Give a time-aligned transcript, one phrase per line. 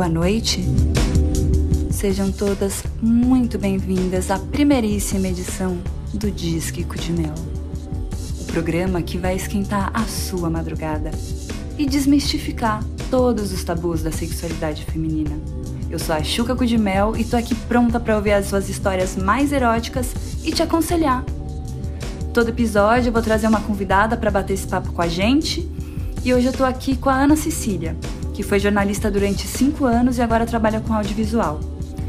[0.00, 0.64] boa noite.
[1.90, 5.76] Sejam todas muito bem-vindas à primeiríssima edição
[6.14, 7.34] do Disque de Mel.
[8.40, 11.10] O programa que vai esquentar a sua madrugada
[11.76, 15.38] e desmistificar todos os tabus da sexualidade feminina.
[15.90, 19.52] Eu sou a Chuca Cudimel e tô aqui pronta para ouvir as suas histórias mais
[19.52, 21.22] eróticas e te aconselhar.
[22.32, 25.70] Todo episódio eu vou trazer uma convidada para bater esse papo com a gente.
[26.24, 27.94] E hoje eu tô aqui com a Ana Cecília,
[28.40, 31.60] que foi jornalista durante cinco anos e agora trabalha com audiovisual.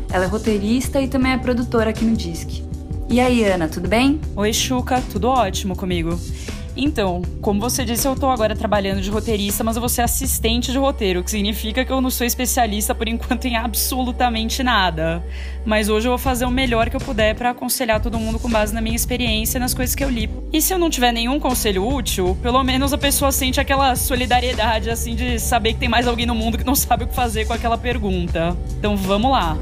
[0.09, 2.63] Ela é roteirista e também é produtora aqui no Disque.
[3.09, 4.21] E aí, Ana, tudo bem?
[4.33, 6.17] Oi, Chuca, tudo ótimo comigo.
[6.75, 10.71] Então, como você disse, eu tô agora trabalhando de roteirista, mas eu vou ser assistente
[10.71, 15.23] de roteiro, o que significa que eu não sou especialista por enquanto em absolutamente nada.
[15.65, 18.49] Mas hoje eu vou fazer o melhor que eu puder para aconselhar todo mundo com
[18.49, 20.29] base na minha experiência e nas coisas que eu li.
[20.51, 24.89] E se eu não tiver nenhum conselho útil, pelo menos a pessoa sente aquela solidariedade
[24.89, 27.45] assim de saber que tem mais alguém no mundo que não sabe o que fazer
[27.45, 28.55] com aquela pergunta.
[28.77, 29.57] Então, vamos lá.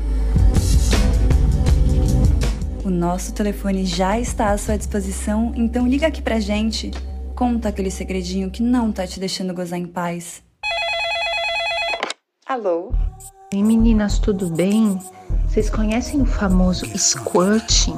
[2.89, 6.89] O nosso telefone já está à sua disposição, então liga aqui pra gente.
[7.40, 10.44] Conta aquele segredinho que não tá te deixando gozar em paz.
[12.45, 12.92] Alô?
[13.54, 15.00] Oi meninas, tudo bem?
[15.48, 17.98] Vocês conhecem o famoso squirting?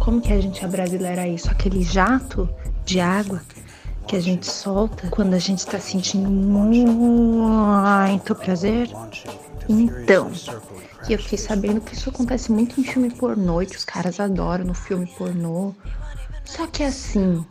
[0.00, 1.48] Como que a gente abrasileira isso?
[1.48, 2.48] Aquele jato
[2.84, 3.40] de água
[4.08, 8.90] que a gente solta quando a gente está sentindo muito prazer?
[9.68, 10.32] Então,
[11.08, 14.18] e eu fiquei sabendo que isso acontece muito em filme pornô e que os caras
[14.18, 15.72] adoram no filme pornô.
[16.44, 17.46] Só que assim,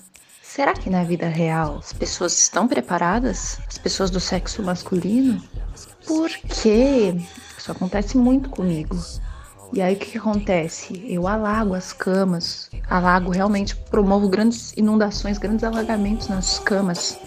[0.53, 3.57] será que na vida real as pessoas estão preparadas?
[3.67, 5.41] As pessoas do sexo masculino?
[6.05, 7.15] Porque
[7.57, 8.95] isso acontece muito comigo.
[9.73, 11.03] E aí o que, que, acontece?
[11.07, 17.17] Eu alago as camas, alago realmente, promovo grandes inundações, grandes alagamentos nas camas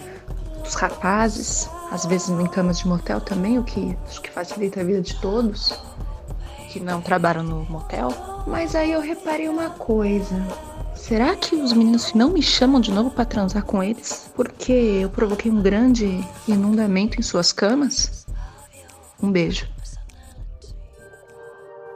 [0.63, 4.83] dos rapazes, às vezes em camas de motel também, o que acho que facilita a
[4.85, 5.77] vida de todos
[6.69, 8.07] que não trabalham no motel.
[8.47, 10.33] Mas aí eu reparei uma coisa.
[10.97, 14.29] Será que os meninos não me chamam de novo para transar com eles?
[14.35, 18.25] Porque eu provoquei um grande inundamento em suas camas?
[19.21, 19.67] Um beijo.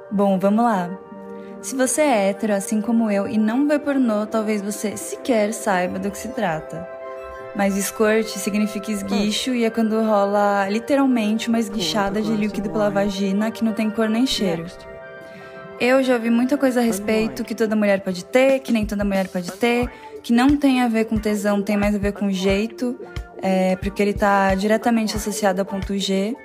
[0.10, 0.98] Bom, vamos lá.
[1.62, 6.00] Se você é hétero, assim como eu, e não vê pornô, talvez você sequer saiba
[6.00, 6.88] do que se trata.
[7.56, 13.52] Mas squirt significa esguicho e é quando rola literalmente uma esguichada de líquido pela vagina
[13.52, 14.66] que não tem cor nem cheiro.
[15.82, 19.04] Eu já ouvi muita coisa a respeito que toda mulher pode ter, que nem toda
[19.04, 19.90] mulher pode ter,
[20.22, 22.96] que não tem a ver com tesão, tem mais a ver com jeito,
[23.42, 26.38] é, porque ele está diretamente associado ao ponto G.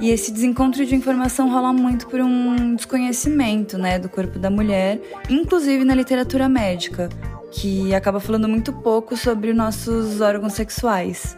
[0.00, 5.02] E esse desencontro de informação rola muito por um desconhecimento né, do corpo da mulher,
[5.28, 7.10] inclusive na literatura médica
[7.52, 11.36] que acaba falando muito pouco sobre nossos órgãos sexuais.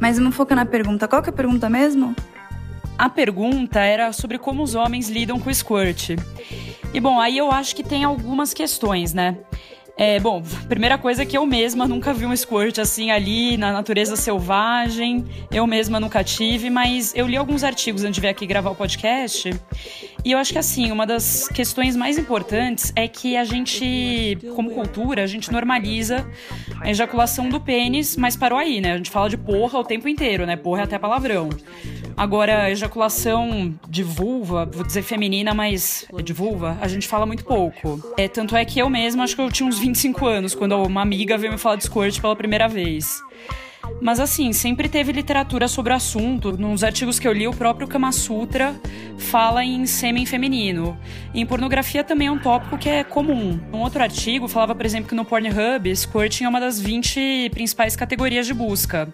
[0.00, 1.06] Mas vamos focar na pergunta.
[1.06, 2.16] Qual que é a pergunta mesmo?
[2.98, 6.10] A pergunta era sobre como os homens lidam com o squirt.
[6.94, 9.36] E bom, aí eu acho que tem algumas questões, né?
[9.98, 13.72] É, bom, primeira coisa é que eu mesma nunca vi um squirt assim ali na
[13.72, 15.24] natureza selvagem.
[15.50, 18.74] Eu mesma nunca tive, mas eu li alguns artigos antes de vir aqui gravar o
[18.74, 19.58] podcast.
[20.22, 24.70] E eu acho que assim, uma das questões mais importantes é que a gente, como
[24.70, 26.30] cultura, a gente normaliza
[26.78, 28.92] a ejaculação do pênis, mas parou aí, né?
[28.92, 30.56] A gente fala de porra o tempo inteiro, né?
[30.56, 31.48] Porra é até palavrão.
[32.16, 38.02] Agora, ejaculação de vulva, vou dizer feminina, mas de vulva, a gente fala muito pouco.
[38.16, 41.02] É, tanto é que eu mesma, acho que eu tinha uns 25 anos, quando uma
[41.02, 43.20] amiga veio me falar de squirt pela primeira vez.
[44.00, 46.56] Mas assim, sempre teve literatura sobre o assunto.
[46.56, 48.74] Nos artigos que eu li, o próprio Kama Sutra
[49.18, 50.98] fala em sêmen feminino.
[51.34, 53.60] Em pornografia também é um tópico que é comum.
[53.72, 57.94] Um outro artigo falava, por exemplo, que no Pornhub, squirting é uma das 20 principais
[57.94, 59.12] categorias de busca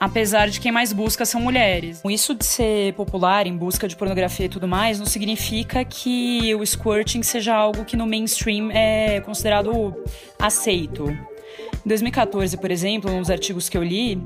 [0.00, 2.00] apesar de quem mais busca são mulheres.
[2.08, 6.64] Isso de ser popular em busca de pornografia e tudo mais não significa que o
[6.64, 9.94] squirting seja algo que no mainstream é considerado
[10.38, 11.08] aceito.
[11.10, 14.20] Em 2014, por exemplo, nos artigos que eu li,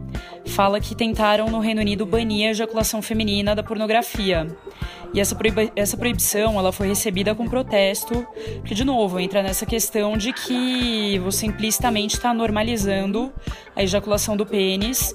[0.46, 4.46] fala que tentaram no Reino Unido banir a ejaculação feminina da pornografia.
[5.14, 5.36] E essa,
[5.76, 8.26] essa proibição ela foi recebida com protesto,
[8.64, 13.30] que, de novo, entra nessa questão de que você implicitamente está normalizando
[13.76, 15.14] a ejaculação do pênis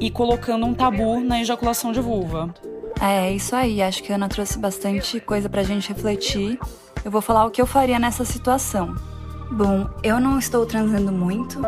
[0.00, 2.54] e colocando um tabu na ejaculação de vulva.
[3.00, 3.80] É, isso aí.
[3.82, 6.58] Acho que a Ana trouxe bastante coisa pra gente refletir.
[7.04, 8.94] Eu vou falar o que eu faria nessa situação.
[9.50, 11.60] Bom, eu não estou transando muito,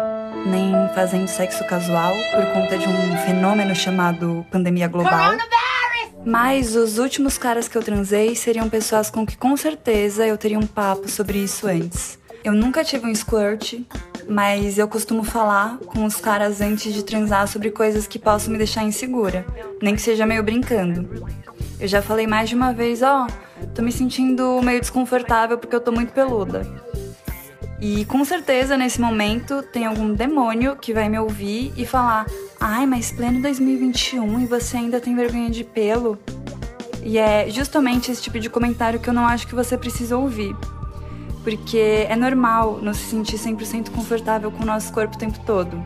[0.45, 5.33] nem fazendo sexo casual por conta de um fenômeno chamado pandemia global.
[6.25, 10.59] Mas os últimos caras que eu transei seriam pessoas com que com certeza eu teria
[10.59, 12.19] um papo sobre isso antes.
[12.45, 13.81] Eu nunca tive um squirt,
[14.31, 18.59] mas eu costumo falar com os caras antes de transar sobre coisas que possam me
[18.59, 19.45] deixar insegura,
[19.83, 21.27] nem que seja meio brincando.
[21.81, 25.75] Eu já falei mais de uma vez, ó, oh, tô me sentindo meio desconfortável porque
[25.75, 26.65] eu tô muito peluda.
[27.81, 32.25] E com certeza nesse momento tem algum demônio que vai me ouvir e falar:
[32.61, 36.17] "Ai, mas pleno 2021 e você ainda tem vergonha de pelo?"
[37.03, 40.55] E é justamente esse tipo de comentário que eu não acho que você precisa ouvir.
[41.43, 45.83] Porque é normal não se sentir 100% confortável com o nosso corpo o tempo todo.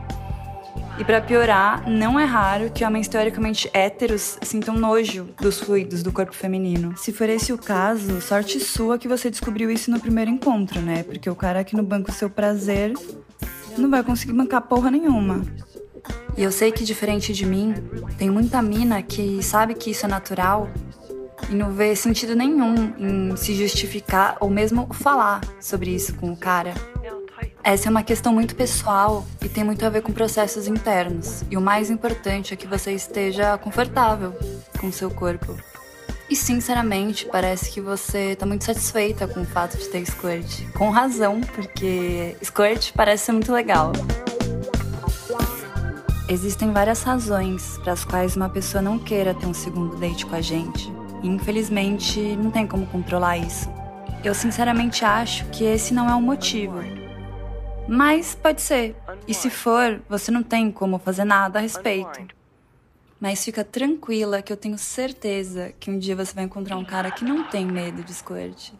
[0.97, 6.12] E para piorar, não é raro que homens teoricamente héteros sintam nojo dos fluidos do
[6.12, 6.97] corpo feminino.
[6.97, 11.03] Se for esse o caso, sorte sua que você descobriu isso no primeiro encontro, né?
[11.03, 12.93] Porque o cara aqui no banco seu prazer
[13.77, 15.43] não vai conseguir bancar porra nenhuma.
[16.37, 17.75] E eu sei que diferente de mim,
[18.17, 20.69] tem muita mina que sabe que isso é natural
[21.50, 26.37] e não vê sentido nenhum em se justificar ou mesmo falar sobre isso com o
[26.37, 26.75] cara.
[27.62, 31.43] Essa é uma questão muito pessoal e tem muito a ver com processos internos.
[31.50, 34.35] E o mais importante é que você esteja confortável
[34.79, 35.56] com seu corpo.
[36.29, 40.67] E sinceramente, parece que você está muito satisfeita com o fato de ter squirt.
[40.73, 43.93] Com razão, porque squirt parece ser muito legal.
[46.29, 50.35] Existem várias razões para as quais uma pessoa não queira ter um segundo date com
[50.35, 50.91] a gente.
[51.25, 53.73] E infelizmente não tem como controlar isso.
[54.23, 56.79] Eu sinceramente acho que esse não é o motivo.
[57.88, 58.94] Mas pode ser.
[59.26, 62.21] E se for, você não tem como fazer nada a respeito.
[63.19, 67.11] Mas fica tranquila que eu tenho certeza que um dia você vai encontrar um cara
[67.11, 68.73] que não tem medo de squirt.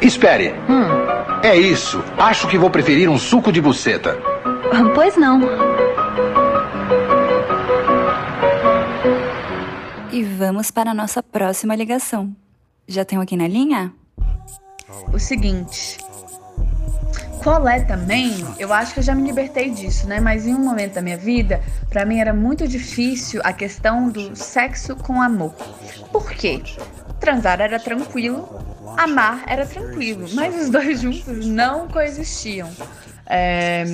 [0.00, 0.54] Espere.
[0.68, 1.42] Hum.
[1.42, 2.04] É isso.
[2.16, 4.16] Acho que vou preferir um suco de buceta.
[4.94, 5.40] Pois não.
[10.18, 12.34] E vamos para a nossa próxima ligação.
[12.88, 13.92] Já tem alguém na linha?
[15.12, 15.96] o seguinte.
[17.40, 18.44] Qual é também?
[18.58, 20.18] Eu acho que eu já me libertei disso, né?
[20.18, 24.34] Mas em um momento da minha vida, para mim era muito difícil a questão do
[24.34, 25.52] sexo com amor.
[26.10, 26.60] Por quê?
[27.20, 28.48] Transar era tranquilo,
[28.96, 32.68] amar era tranquilo, mas os dois juntos não coexistiam.
[33.24, 33.84] É,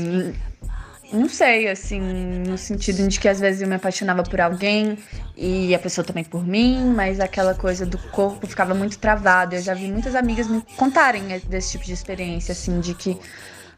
[1.12, 4.99] não sei, assim, no sentido de que às vezes eu me apaixonava por alguém
[5.37, 9.55] e a pessoa também por mim, mas aquela coisa do corpo ficava muito travado.
[9.55, 13.19] Eu já vi muitas amigas me contarem desse tipo de experiência, assim, de que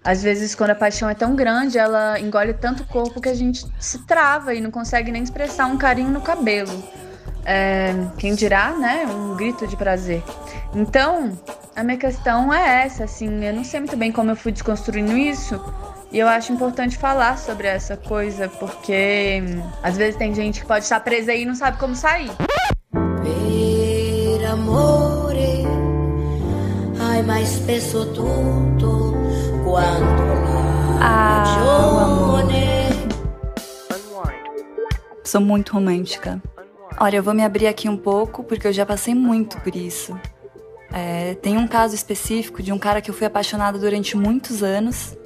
[0.04, 3.34] às vezes quando a paixão é tão grande, ela engole tanto o corpo que a
[3.34, 6.82] gente se trava e não consegue nem expressar um carinho no cabelo.
[7.44, 9.06] É, quem dirá, né?
[9.06, 10.22] Um grito de prazer.
[10.74, 11.38] Então,
[11.76, 15.16] a minha questão é essa, assim, eu não sei muito bem como eu fui desconstruindo
[15.16, 15.62] isso,
[16.10, 20.66] e eu acho importante falar sobre essa coisa, porque hum, às vezes tem gente que
[20.66, 22.30] pode estar presa aí e não sabe como sair.
[23.22, 25.64] Per amore,
[27.00, 29.14] hai mais spesso tutto
[29.64, 30.26] quanto
[31.00, 31.44] ah,
[35.24, 36.40] Sou muito romântica.
[36.98, 40.18] Olha, eu vou me abrir aqui um pouco porque eu já passei muito por isso.
[40.92, 45.16] É, tem um caso específico de um cara que eu fui apaixonada durante muitos anos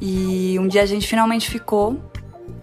[0.00, 2.00] e um dia a gente finalmente ficou.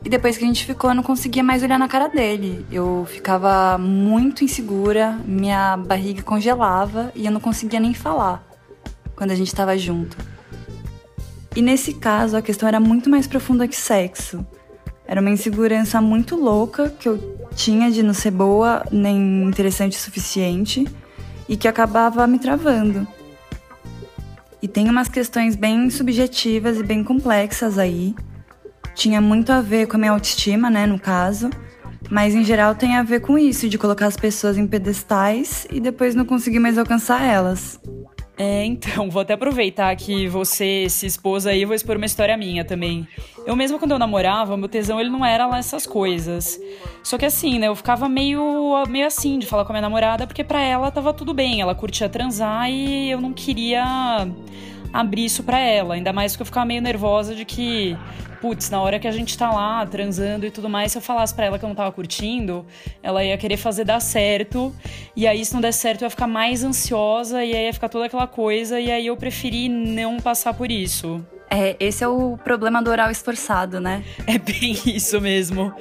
[0.06, 2.66] E depois que a gente ficou, eu não conseguia mais olhar na cara dele.
[2.72, 8.44] Eu ficava muito insegura, minha barriga congelava e eu não conseguia nem falar
[9.16, 10.18] quando a gente estava junto.
[11.56, 14.46] E nesse caso, a questão era muito mais profunda que sexo.
[15.06, 20.02] Era uma insegurança muito louca que eu tinha de não ser boa nem interessante o
[20.02, 20.88] suficiente
[21.48, 23.08] e que acabava me travando.
[24.63, 28.15] E tem umas questões bem subjetivas e bem complexas aí.
[28.96, 31.50] Tinha muito a ver com a minha autoestima, né, no caso.
[32.10, 35.82] Mas em geral tem a ver com isso, de colocar as pessoas em pedestais e
[35.82, 37.77] depois não conseguir mais alcançar elas.
[38.38, 42.66] É, então, vou até aproveitar que você se expôs aí, vou expor uma história minha
[42.66, 43.08] também.
[43.46, 46.60] Eu mesmo quando eu namorava, meu tesão ele não era lá essas coisas.
[47.04, 50.25] Só que assim, né, eu ficava meio meio assim de falar com a minha namorada,
[50.25, 54.28] porque para ela tava tudo bem, ela curtia transar e eu não queria
[54.94, 57.98] abrir isso para ela, ainda mais que eu ficava meio nervosa de que
[58.44, 61.34] putz, na hora que a gente tá lá transando e tudo mais, se eu falasse
[61.34, 62.66] para ela que eu não tava curtindo,
[63.02, 64.76] ela ia querer fazer dar certo.
[65.16, 67.88] E aí, se não der certo, eu ia ficar mais ansiosa e aí ia ficar
[67.88, 68.82] toda aquela coisa.
[68.82, 71.26] E aí eu preferi não passar por isso.
[71.55, 74.03] É, esse é o problema do oral esforçado, né?
[74.25, 75.72] É bem isso mesmo.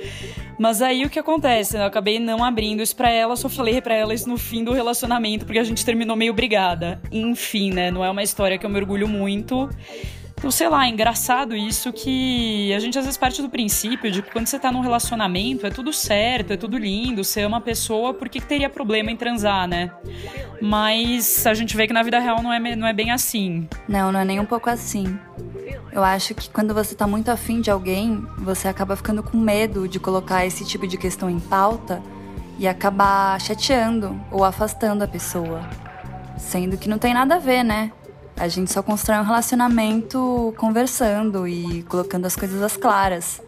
[0.59, 1.79] Mas aí o que acontece?
[1.79, 4.73] Eu acabei não abrindo isso pra ela, só falei pra ela isso no fim do
[4.73, 7.01] relacionamento, porque a gente terminou meio brigada.
[7.11, 7.91] Enfim, né?
[7.91, 9.71] Não é uma história que eu me orgulho muito.
[10.43, 14.23] Então, sei lá, é engraçado isso que a gente às vezes parte do princípio de
[14.23, 17.61] que quando você tá num relacionamento é tudo certo, é tudo lindo, você ama a
[17.61, 19.93] pessoa, por que, teria problema em transar, né?
[20.61, 23.69] Mas a gente vê que na vida real não é, não é bem assim.
[23.89, 25.17] Não, não é nem um pouco assim.
[25.93, 29.87] Eu acho que quando você tá muito afim de alguém, você acaba ficando com medo
[29.87, 32.03] de colocar esse tipo de questão em pauta
[32.59, 35.63] e acabar chateando ou afastando a pessoa.
[36.37, 37.93] Sendo que não tem nada a ver, né?
[38.43, 43.41] A gente só constrói um relacionamento conversando e colocando as coisas às claras.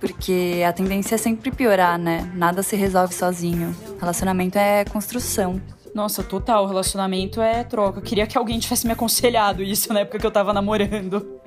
[0.00, 2.32] Porque a tendência é sempre piorar, né?
[2.34, 3.76] Nada se resolve sozinho.
[4.00, 5.60] Relacionamento é construção.
[5.94, 8.00] Nossa, total, relacionamento é troca.
[8.00, 11.38] Queria que alguém tivesse me aconselhado isso na época que eu tava namorando.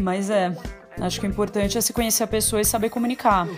[0.00, 0.56] Mas é,
[1.00, 3.48] Acho que o importante é se conhecer a pessoa e saber comunicar.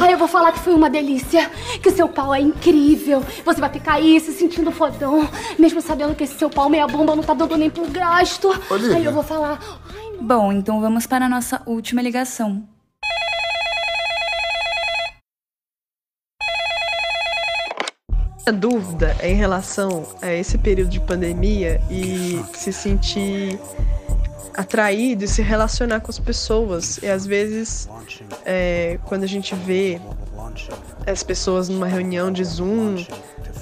[0.00, 1.50] Ai, eu vou falar que foi uma delícia,
[1.82, 3.24] que seu pau é incrível.
[3.44, 7.16] Você vai ficar aí se sentindo fodão, mesmo sabendo que esse seu pau meia bomba
[7.16, 8.48] não tá dando nem pro gasto.
[8.70, 8.96] Olivia.
[8.96, 9.58] Aí eu vou falar.
[9.88, 12.62] Ai, Bom, então vamos para a nossa última ligação.
[18.46, 23.58] A dúvida é em relação a esse período de pandemia e se sentir
[24.54, 26.98] atraído e se relacionar com as pessoas.
[27.02, 27.88] E às vezes,
[28.44, 30.00] é, quando a gente vê
[31.06, 33.04] as pessoas numa reunião de Zoom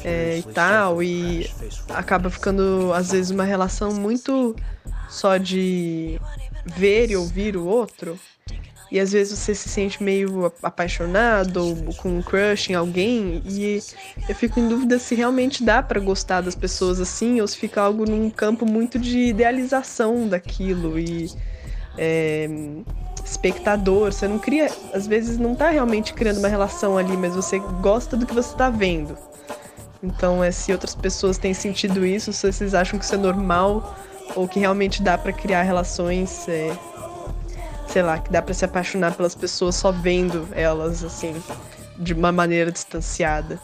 [0.05, 1.51] é, e tal, e
[1.89, 4.55] acaba ficando, às vezes, uma relação muito
[5.09, 6.21] só de
[6.65, 8.19] ver e ouvir o outro.
[8.93, 13.83] E às vezes você se sente meio apaixonado ou com um crush em alguém e
[14.29, 17.81] eu fico em dúvida se realmente dá para gostar das pessoas assim ou se fica
[17.81, 21.33] algo num campo muito de idealização daquilo e
[21.97, 22.47] é,
[23.25, 24.13] espectador.
[24.13, 28.15] Você não cria, às vezes não tá realmente criando uma relação ali, mas você gosta
[28.15, 29.17] do que você tá vendo.
[30.03, 33.97] Então, é, se outras pessoas têm sentido isso, se vocês acham que isso é normal
[34.37, 36.77] ou que realmente dá para criar relações é,
[37.93, 41.35] sei lá, que dá para se apaixonar pelas pessoas só vendo elas assim,
[41.99, 43.61] de uma maneira distanciada.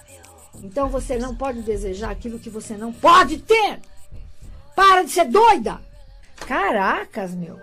[0.62, 3.80] Então você não pode desejar aquilo que você não pode ter.
[4.76, 5.80] Para de ser doida.
[6.46, 7.58] Caracas, meu.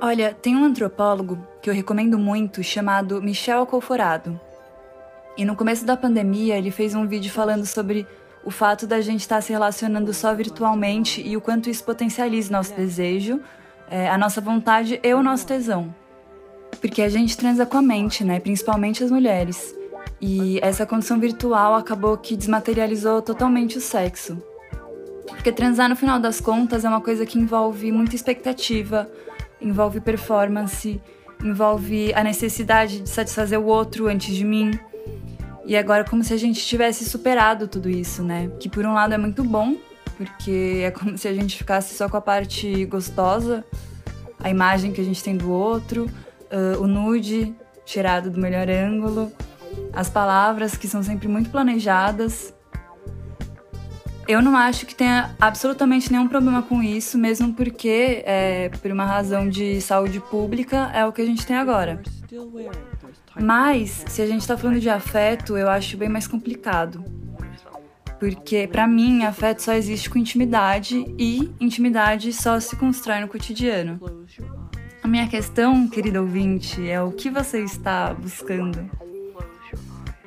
[0.00, 4.40] Olha, tem um antropólogo que eu recomendo muito chamado Michel Alcoforado.
[5.36, 8.06] E no começo da pandemia ele fez um vídeo falando sobre
[8.44, 12.74] o fato da gente estar se relacionando só virtualmente e o quanto isso potencializa nosso
[12.74, 13.40] desejo,
[13.90, 15.94] é, a nossa vontade e o nosso tesão.
[16.80, 18.38] Porque a gente transa com a mente, né?
[18.40, 19.74] Principalmente as mulheres.
[20.20, 24.42] E essa condição virtual acabou que desmaterializou totalmente o sexo.
[25.26, 29.08] Porque transar, no final das contas, é uma coisa que envolve muita expectativa,
[29.60, 31.00] envolve performance,
[31.44, 34.78] envolve a necessidade de satisfazer o outro antes de mim.
[35.64, 38.50] E agora, como se a gente tivesse superado tudo isso, né?
[38.58, 39.76] Que por um lado é muito bom,
[40.18, 43.64] porque é como se a gente ficasse só com a parte gostosa,
[44.40, 46.06] a imagem que a gente tem do outro,
[46.50, 47.54] uh, o nude
[47.86, 49.32] tirado do melhor ângulo,
[49.92, 52.52] as palavras que são sempre muito planejadas.
[54.26, 59.06] Eu não acho que tenha absolutamente nenhum problema com isso, mesmo porque, é, por uma
[59.06, 62.02] razão de saúde pública, é o que a gente tem agora.
[63.40, 67.02] Mas, se a gente está falando de afeto, eu acho bem mais complicado.
[68.18, 74.00] Porque, para mim, afeto só existe com intimidade e intimidade só se constrói no cotidiano.
[75.02, 78.90] A minha questão, querido ouvinte, é o que você está buscando.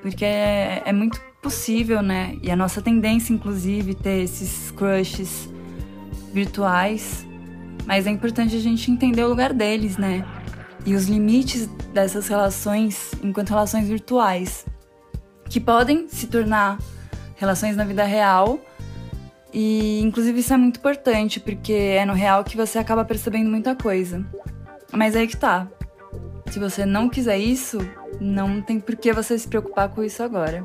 [0.01, 2.37] Porque é, é muito possível, né?
[2.41, 5.49] E a nossa tendência, inclusive, ter esses crushes
[6.33, 7.27] virtuais.
[7.85, 10.25] Mas é importante a gente entender o lugar deles, né?
[10.85, 14.65] E os limites dessas relações enquanto relações virtuais,
[15.49, 16.79] que podem se tornar
[17.41, 18.59] relações na vida real.
[19.53, 23.75] E inclusive isso é muito importante, porque é no real que você acaba percebendo muita
[23.75, 24.23] coisa.
[24.93, 25.67] Mas aí que tá.
[26.49, 27.79] Se você não quiser isso,
[28.19, 30.63] não tem por que você se preocupar com isso agora.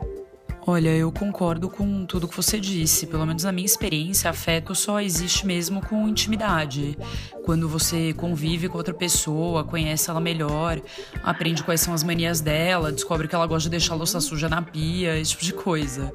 [0.69, 3.07] Olha, eu concordo com tudo que você disse.
[3.07, 6.99] Pelo menos na minha experiência, afeto só existe mesmo com intimidade.
[7.45, 10.81] Quando você convive com outra pessoa, conhece ela melhor,
[11.23, 14.49] aprende quais são as manias dela, descobre que ela gosta de deixar a louça suja
[14.49, 16.13] na pia, esse tipo de coisa.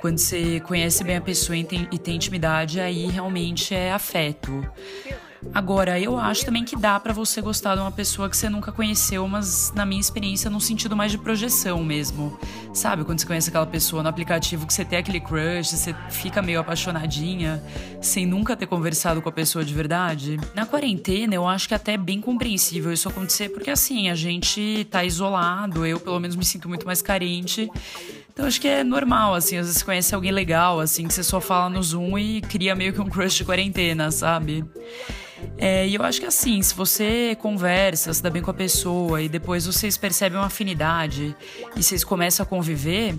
[0.00, 4.66] Quando você conhece bem a pessoa e tem, intimidade, aí realmente é afeto.
[5.52, 8.72] Agora, eu acho também que dá para você gostar de uma pessoa que você nunca
[8.72, 12.38] conheceu, mas na minha experiência, no sentido mais de projeção mesmo.
[12.72, 16.42] Sabe, quando você conhece aquela pessoa no aplicativo que você tem aquele crush, você fica
[16.42, 17.62] meio apaixonadinha,
[18.00, 20.40] sem nunca ter conversado com a pessoa de verdade?
[20.54, 24.86] Na quarentena, eu acho que até é bem compreensível isso acontecer, porque assim, a gente
[24.90, 27.70] tá isolado, eu pelo menos me sinto muito mais carente
[28.32, 31.22] Então acho que é normal, assim, às vezes você conhece alguém legal, assim, que você
[31.22, 34.64] só fala no Zoom e cria meio que um crush de quarentena, sabe?
[35.56, 39.22] É, e eu acho que assim, se você conversa, se dá bem com a pessoa
[39.22, 41.34] e depois vocês percebem uma afinidade
[41.76, 43.14] e vocês começam a conviver,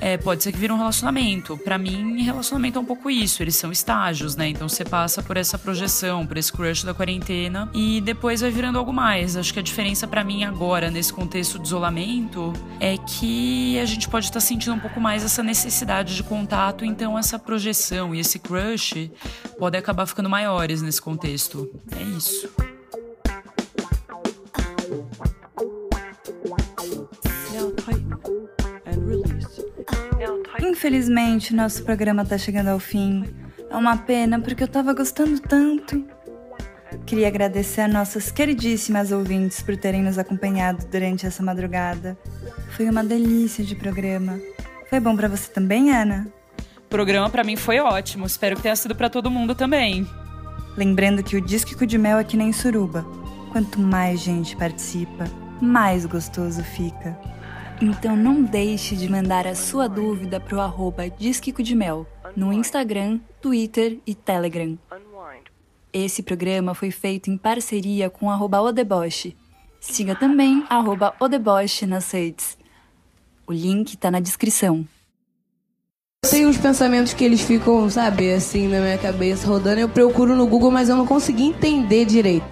[0.00, 1.56] é, pode ser que vire um relacionamento.
[1.56, 4.48] Para mim, relacionamento é um pouco isso, eles são estágios, né?
[4.48, 8.78] Então você passa por essa projeção, por esse crush da quarentena e depois vai virando
[8.78, 9.36] algo mais.
[9.36, 14.08] Acho que a diferença para mim agora, nesse contexto de isolamento, é que a gente
[14.08, 18.20] pode estar tá sentindo um pouco mais essa necessidade de contato, então essa projeção e
[18.20, 19.10] esse crush
[19.58, 21.45] podem acabar ficando maiores nesse contexto.
[21.96, 22.50] É isso.
[30.60, 33.24] Infelizmente, nosso programa tá chegando ao fim.
[33.70, 36.04] É uma pena porque eu tava gostando tanto.
[37.04, 42.18] Queria agradecer a nossas queridíssimas ouvintes por terem nos acompanhado durante essa madrugada.
[42.70, 44.40] Foi uma delícia de programa.
[44.90, 46.26] Foi bom para você também, Ana?
[46.78, 48.26] O programa para mim foi ótimo.
[48.26, 50.06] Espero que tenha sido para todo mundo também.
[50.76, 53.02] Lembrando que o Disque de Mel é que nem suruba.
[53.50, 55.24] Quanto mais gente participa,
[55.60, 57.18] mais gostoso fica.
[57.80, 62.06] Então não deixe de mandar a sua dúvida pro arroba Disquico de Mel
[62.36, 64.78] no Instagram, Twitter e Telegram.
[65.92, 69.34] Esse programa foi feito em parceria com arroba Odeboche.
[69.80, 72.58] Siga também arroba Odeboche nas redes.
[73.46, 74.86] O link tá na descrição.
[76.30, 79.80] Tem uns pensamentos que eles ficam, sabe, assim na minha cabeça rodando.
[79.80, 82.46] Eu procuro no Google, mas eu não consegui entender direito.